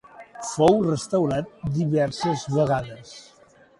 [0.51, 3.13] Fou restaurat diverses vegades.